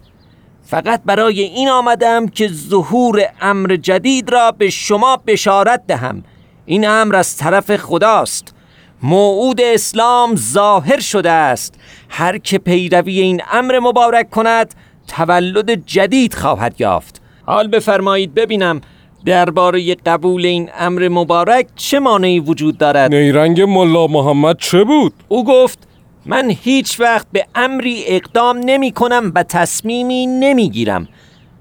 [0.62, 6.22] فقط برای این آمدم که ظهور امر جدید را به شما بشارت دهم.
[6.66, 8.54] این امر از طرف خداست.
[9.02, 11.74] موعود اسلام ظاهر شده است.
[12.08, 14.74] هر که پیروی این امر مبارک کند
[15.08, 17.22] تولد جدید خواهد یافت.
[17.46, 18.80] حال بفرمایید ببینم.
[19.24, 25.44] درباره قبول این امر مبارک چه مانعی وجود دارد؟ نیرنگ ملا محمد چه بود؟ او
[25.44, 25.79] گفت
[26.26, 31.09] من هیچ وقت به امری اقدام نمی کنم و تصمیمی نمی گیرم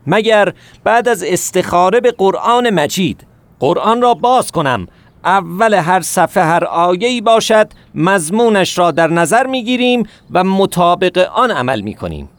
[0.07, 3.25] مگر بعد از استخاره به قرآن مجید.
[3.59, 4.87] قرآن را باز کنم
[5.25, 11.51] اول هر صفحه هر آیه‌ای باشد مضمونش را در نظر می گیریم و مطابق آن
[11.51, 12.29] عمل می کنیم.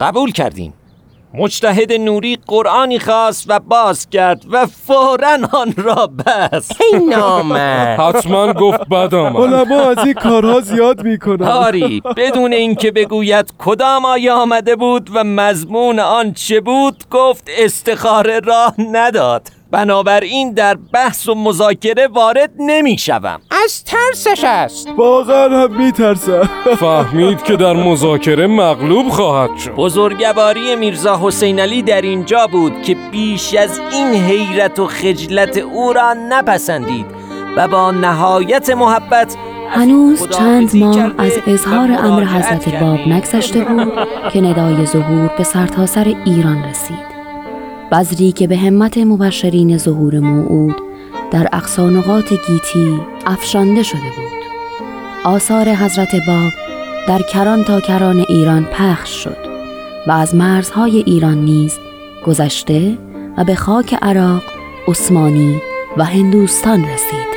[0.00, 0.74] قبول کردیم.
[1.34, 6.76] مجتهد نوری قرآنی خواست و باز کرد و فورا آن را بست.
[6.92, 7.96] این نامه.
[7.98, 11.46] حتما گفت بد آمد علما از این کارها زیاد می‌کنن.
[11.46, 18.40] آری بدون اینکه بگوید کدام آیه آمده بود و مضمون آن چه بود گفت استخاره
[18.40, 19.55] راه نداد.
[19.70, 24.88] بنابراین در بحث و مذاکره وارد نمی شوم از ترسش است.
[24.96, 26.48] واقعا هم میترسم.
[26.80, 29.70] فهمید که در مذاکره مغلوب خواهد شد.
[29.70, 35.92] بزرگواری میرزا حسین علی در اینجا بود که بیش از این حیرت و خجلت او
[35.92, 37.06] را نپسندید
[37.56, 39.36] و با نهایت محبت
[39.70, 43.92] هنوز چند ماه از اظهار امر حضرت باب نگذشته بود
[44.32, 47.15] که ندای ظهور به سرتاسر ایران رسید.
[47.92, 50.76] بذری که به همت مبشرین ظهور موعود
[51.30, 54.36] در اقصانقات گیتی افشانده شده بود.
[55.24, 56.52] آثار حضرت باب
[57.08, 59.36] در کران تا کران ایران پخش شد
[60.06, 61.78] و از مرزهای ایران نیز
[62.26, 62.98] گذشته
[63.36, 64.42] و به خاک عراق،
[64.88, 65.60] عثمانی
[65.96, 67.36] و هندوستان رسید.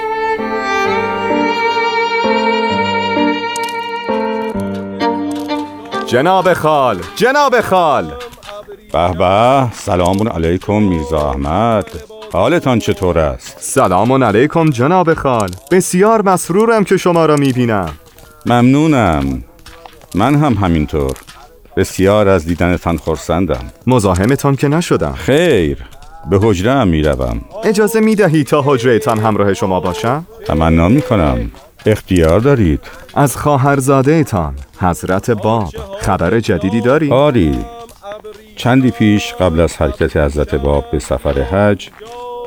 [6.07, 8.28] جناب خال جناب خال!
[8.93, 9.67] به به.
[9.73, 11.85] سلام علیکم میرزا احمد.
[12.33, 15.49] حالتان چطور است؟ سلام علیکم جناب خال.
[15.71, 17.89] بسیار مسرورم که شما را می‌بینم.
[18.45, 19.43] ممنونم.
[20.15, 21.13] من هم همینطور.
[21.77, 23.63] بسیار از دیدنتان خرسندم.
[23.87, 25.13] مزاحمتان که نشدم.
[25.13, 25.77] خیر.
[26.29, 27.41] به حجره هم می‌روم.
[27.63, 31.51] اجازه می‌دهی تا حجره همراه شما باشم؟ تمنا می‌کنم.
[31.85, 32.81] اختیار دارید.
[33.15, 37.55] از خواهرزاده تان حضرت باب خبر جدیدی داری؟ آری.
[38.59, 41.89] چندی پیش قبل از حرکت حضرت باب به سفر حج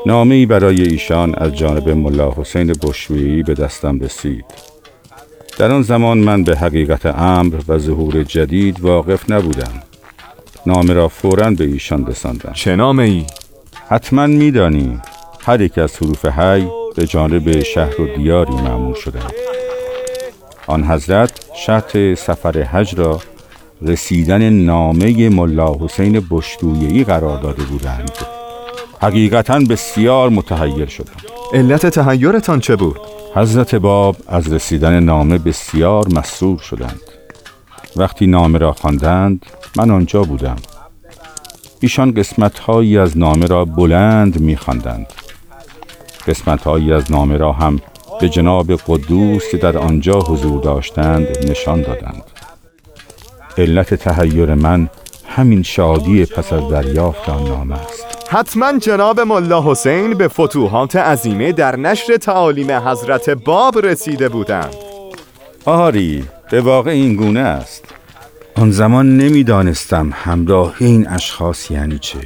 [0.07, 4.44] نامه برای ایشان از جانب ملا حسین بشویی به دستم رسید.
[5.59, 9.83] در آن زمان من به حقیقت امر و ظهور جدید واقف نبودم.
[10.66, 12.53] نامه را فوراً به ایشان رساندم.
[12.53, 13.25] چه نامه ای؟
[13.88, 15.01] حتما میدانی
[15.40, 19.33] هر یک از حروف حی به جانب شهر و دیاری معمول شدند
[20.66, 23.20] آن حضرت شرط سفر حج را
[23.86, 28.10] رسیدن نامه ملا حسین بشتویی قرار داده بودند.
[29.00, 31.12] حقیقتا بسیار متحیر شدم
[31.52, 33.00] علت تحیرتان چه بود؟
[33.34, 37.00] حضرت باب از رسیدن نامه بسیار مسرور شدند.
[37.96, 40.56] وقتی نامه را خواندند من آنجا بودم.
[41.80, 45.06] ایشان قسمتهایی از نامه را بلند میخواندند.
[46.26, 47.80] قسمتهایی از نامه را هم
[48.20, 52.31] به جناب قدوس که در آنجا حضور داشتند نشان دادند.
[53.58, 54.88] علت تهیر من
[55.26, 58.06] همین شادی پس از دریافت آن نامه است.
[58.28, 64.74] حتما جناب ملا حسین به فتوحات عظیمه در نشر تعالیم حضرت باب رسیده بودند.
[65.64, 67.84] آری به واقع این گونه است.
[68.56, 72.18] آن زمان نمی‌دانستم همراه این اشخاص یعنی چه.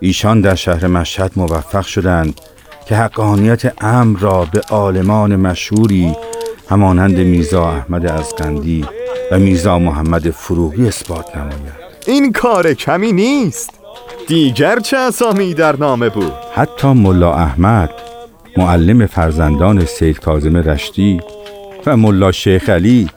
[0.00, 2.40] ایشان در شهر مشهد موفق شدند
[2.86, 6.16] که حقانیت امر را به عالمان مشهوری
[6.70, 8.84] همانند میرزا احمد ازقندی
[9.30, 11.90] و میرزا محمد فروغی اثبات نماید.
[12.06, 13.70] این کار کمی نیست.
[14.28, 17.90] دیگر چه اسامی در نامه بود؟ حتی ملا احمد
[18.56, 21.20] معلم فرزندان سید کاظم رشتی
[21.86, 23.08] و ملا شیخ علی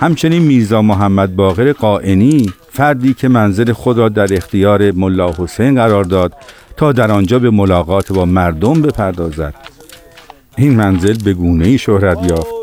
[0.00, 6.04] همچنین میرزا محمد باقر قائنی فردی که منزل خود را در اختیار ملا حسین قرار
[6.04, 6.32] داد
[6.76, 9.54] تا در آنجا به ملاقات با مردم بپردازد.
[10.56, 12.59] این منزل به گونه ای شهرت یافت.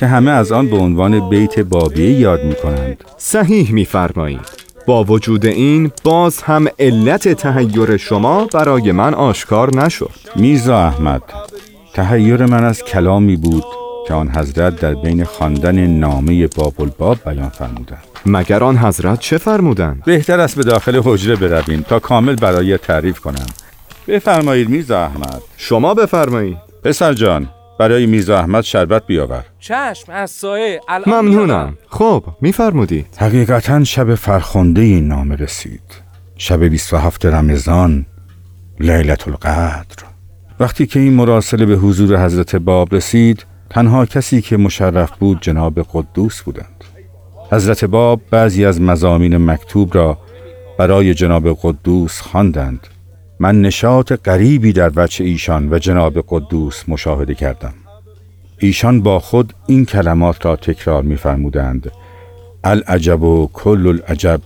[0.00, 4.60] که همه از آن به عنوان بیت بابیه یاد می کنند صحیح میفرمایید.
[4.86, 10.10] با وجود این باز هم علت تهیر شما برای من آشکار نشد.
[10.36, 11.22] میرزا احمد
[11.94, 13.64] تهیر من از کلامی بود
[14.08, 18.04] که آن حضرت در بین خواندن نامه باب الباب بیان فرمودند.
[18.26, 23.20] مگر آن حضرت چه فرمودند؟ بهتر است به داخل حجره برویم تا کامل برای تعریف
[23.20, 23.46] کنم.
[24.08, 25.42] بفرمایید میرزا احمد.
[25.56, 26.56] شما بفرمایید.
[26.84, 27.48] پسر جان
[27.80, 29.44] برای میرزا احمد شربت بیاور.
[29.58, 30.80] چشم از سایه.
[31.06, 31.78] ممنونم.
[31.88, 35.82] خب میفرمودید حقیقتا شب فرخنده این نامه رسید.
[36.36, 38.06] شب 27 رمضان
[38.80, 40.04] لیلت القدر.
[40.60, 45.86] وقتی که این مراسله به حضور حضرت باب رسید تنها کسی که مشرف بود جناب
[45.92, 46.84] قدوس بودند.
[47.52, 50.18] حضرت باب بعضی از مزامین مکتوب را
[50.78, 52.86] برای جناب قدوس خواندند.
[53.42, 57.72] من نشاط غریبی در وجه ایشان و جناب قدوس مشاهده کردم.
[58.58, 61.90] ایشان با خود این کلمات را تکرار می‌فرمودند.
[62.64, 64.40] العجب و کل العجب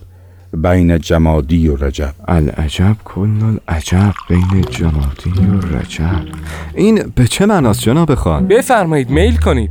[0.52, 2.14] بین جمادی و رجب.
[2.28, 6.22] العجب کل العجب بین جمادی و رجب.
[6.74, 9.70] این به چه معناست جناب خان؟ بفرمایید میل کنید.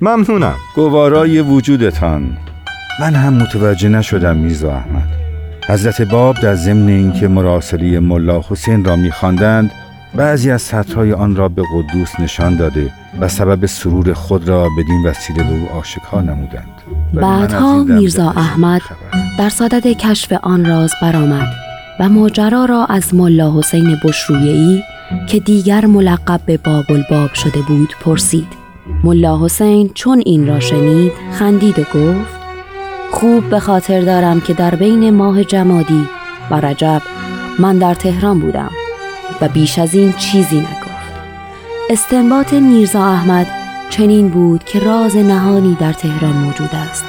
[0.00, 0.54] ممنونم.
[0.76, 2.38] گوارای وجودتان.
[3.00, 5.08] من هم متوجه نشدم میرزا احمد.
[5.68, 9.70] حضرت باب در ضمن اینکه مراسلی ملا حسین را میخواندند
[10.14, 12.90] بعضی از سطرهای آن را به قدوس نشان داده
[13.20, 16.82] و سبب سرور خود را بدین وسیله به او آشکار نمودند.
[17.14, 18.80] بعدها میرزا احمد
[19.38, 21.48] در صدد کشف آن راز برآمد
[22.00, 24.82] و ماجرا را از ملا حسین بشرویه‌ای
[25.28, 28.48] که دیگر ملقب به باب الباب شده بود پرسید.
[29.04, 32.41] ملا حسین چون این را شنید خندید و گفت
[33.12, 36.08] خوب به خاطر دارم که در بین ماه جمادی
[36.50, 37.02] و رجب
[37.58, 38.70] من در تهران بودم
[39.40, 40.82] و بیش از این چیزی نگفت.
[41.90, 43.46] استنباط میرزا احمد
[43.90, 47.04] چنین بود که راز نهانی در تهران موجود است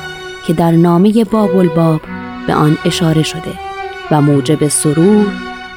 [0.47, 2.01] که در نامه باب
[2.47, 3.53] به آن اشاره شده
[4.11, 5.25] و موجب سرور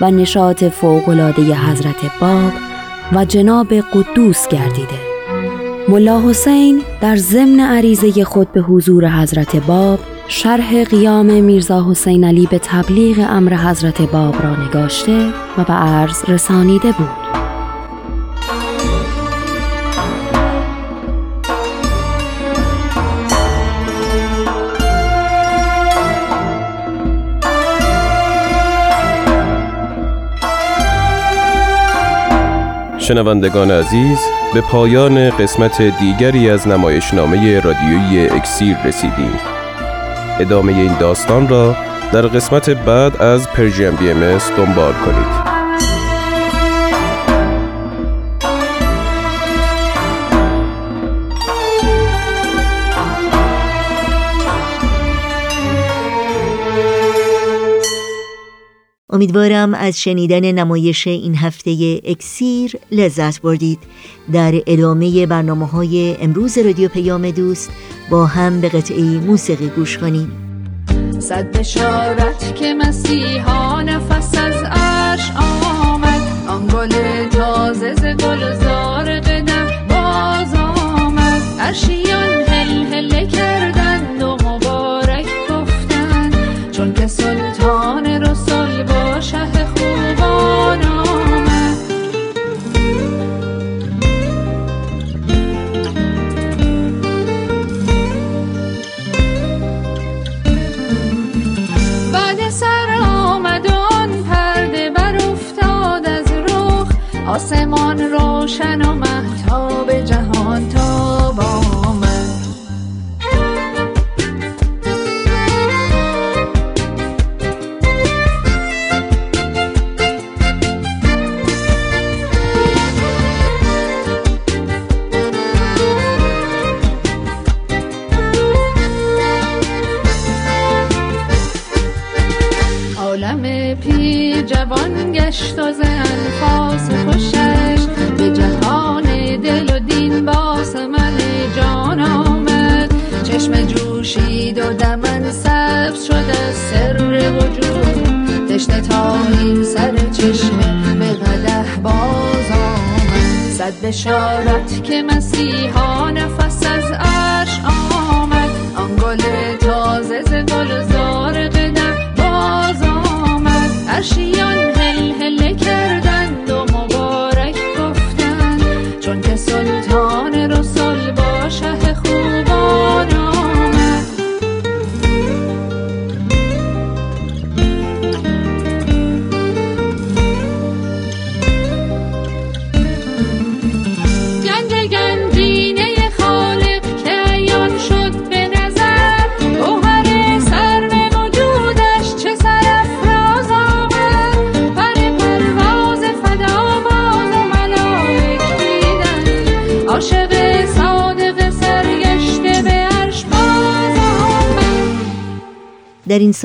[0.01, 2.53] و نشاط فوقلاده حضرت باب
[3.12, 4.99] و جناب قدوس گردیده.
[5.89, 9.99] ملا حسین در ضمن عریضه خود به حضور حضرت باب
[10.29, 16.24] شرح قیام میرزا حسین علی به تبلیغ امر حضرت باب را نگاشته و به عرض
[16.29, 17.27] رسانیده بود.
[32.99, 34.18] شنوندگان عزیز
[34.55, 39.56] به پایان قسمت دیگری از نمایشنامه رادیویی اکسیر رسیدیم.
[40.41, 41.76] ادامه این داستان را
[42.12, 45.56] در قسمت بعد از پرژیم بی ام دنبال کنید.
[59.17, 63.79] امیدوارم از شنیدن نمایش این هفته اکسیر لذت بردید.
[64.33, 67.71] در ادامه برنامه های امروز رادیو پیام دوست
[68.11, 70.33] با هم به قطعه موسیقی گوش کنیم.
[71.19, 76.21] صد بشارت که مسیحا نفس از عرش آمد.
[76.49, 81.43] آن گل تازه گلزار قدم باز آمد.
[81.61, 82.06] عرشیان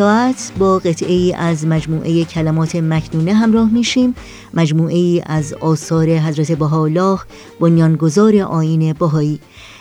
[0.01, 4.15] ساعت با قطعه ای از مجموعه کلمات مکنونه همراه میشیم.
[4.53, 7.19] مجموعه ای از آثار حضرت بهاءالله
[7.59, 9.39] بنیانگذار آین بهایی.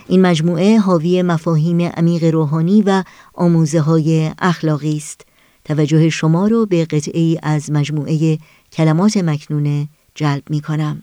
[0.08, 3.04] این مجموعه حاوی مفاهیم عمیق روحانی و
[3.34, 5.20] آموزه های اخلاقی است.
[5.64, 8.38] توجه شما رو به قطعه ای از مجموعه
[8.72, 11.02] کلمات مکنونه جلب می کنم.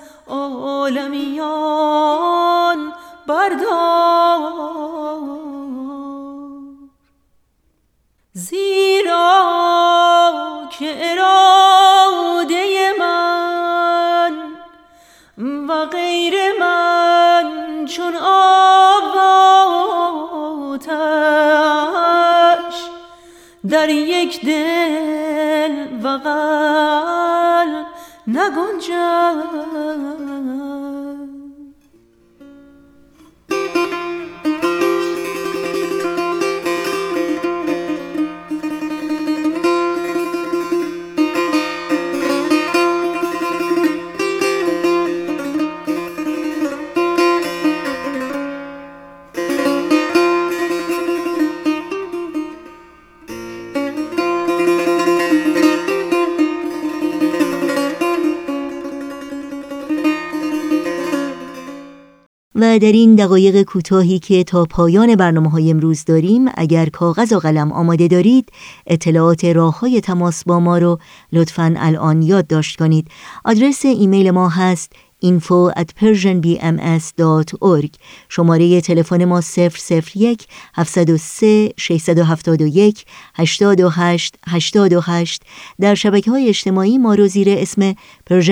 [0.81, 2.79] عالمیان
[3.27, 4.41] بردار.
[8.33, 9.51] زیرا
[10.79, 14.33] که اراده من
[15.67, 18.81] و غیر من چون آب
[23.69, 27.85] در یک دل و قلب
[28.27, 30.70] نگنجد.
[62.61, 67.39] و در این دقایق کوتاهی که تا پایان برنامه های امروز داریم اگر کاغذ و
[67.39, 68.49] قلم آماده دارید
[68.87, 70.99] اطلاعات راه های تماس با ما رو
[71.33, 73.07] لطفا الان یادداشت کنید.
[73.45, 74.91] آدرس ایمیل ما هست
[75.21, 77.89] info at persianbms.org
[78.29, 79.41] شماره تلفن ما
[80.15, 83.05] 001 703 671
[83.35, 85.43] 828 828
[85.79, 87.93] در شبکه های اجتماعی ما رو زیر اسم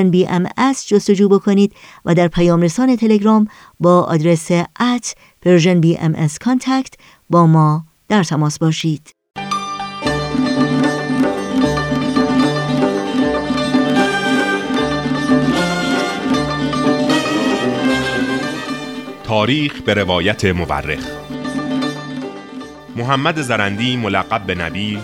[0.10, 0.48] بی ام
[0.88, 1.74] جستجو بکنید
[2.06, 3.48] و در پیام رسان تلگرام
[3.80, 5.14] با آدرس at
[5.46, 6.94] Persian BMS contact
[7.30, 9.19] با ما در تماس باشید.
[19.30, 21.06] تاریخ به روایت مورخ.
[22.96, 25.00] محمد زرندی ملقب به نبی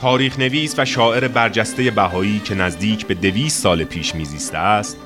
[0.00, 4.96] تاریخ نویس و شاعر برجسته بهایی که نزدیک به دویست سال پیش میزیسته است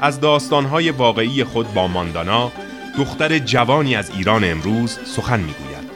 [0.00, 2.52] از داستانهای واقعی خود با ماندانا
[2.98, 5.90] دختر جوانی از ایران امروز سخن می‌گوید.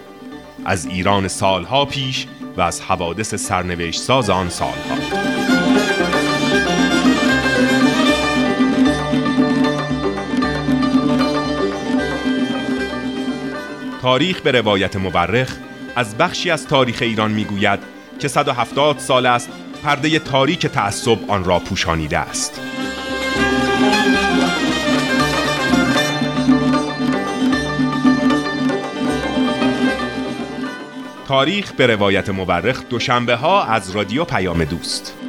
[0.64, 5.31] از ایران سالها پیش و از حوادث سرنوشت ساز آن سالها.
[14.02, 15.56] تاریخ به روایت مورخ
[15.96, 17.80] از بخشی از تاریخ ایران می‌گوید
[18.18, 19.50] که 170 سال است
[19.84, 22.60] پرده تاریک تعصب آن را پوشانیده است.
[31.28, 35.21] تاریخ به روایت مورخ دوشنبه ها از رادیو پیام دوست.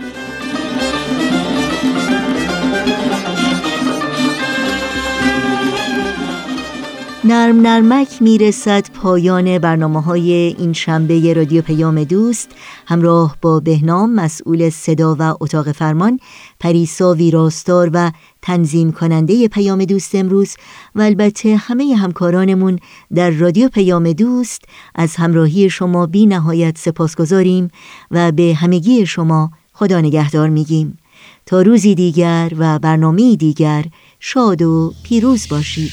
[7.26, 12.50] نرم نرمک می‌رسد پایان برنامه های این شنبه رادیو پیام دوست.
[12.88, 16.20] همراه با بهنام مسئول صدا و اتاق فرمان
[16.60, 18.12] پریسا ویراستار و
[18.42, 20.56] تنظیم کننده پیام دوست امروز
[20.96, 22.80] و البته همه همکارانمون
[23.16, 24.62] در رادیو پیام دوست
[24.96, 27.72] از همراهی شما بی نهایت سپاس گذاریم
[28.12, 30.98] و به همگی شما خدا نگهدار میگیم.
[31.46, 33.86] تا روزی دیگر و برنامه دیگر
[34.20, 35.92] شاد و پیروز باشید.